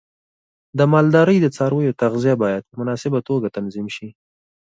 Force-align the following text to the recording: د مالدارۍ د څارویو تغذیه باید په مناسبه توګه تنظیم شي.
د 0.77 0.79
مالدارۍ 0.93 1.37
د 1.41 1.47
څارویو 1.55 1.97
تغذیه 2.01 2.35
باید 2.43 2.63
په 2.69 2.75
مناسبه 2.81 3.19
توګه 3.27 3.47
تنظیم 3.57 3.87
شي. 3.95 4.07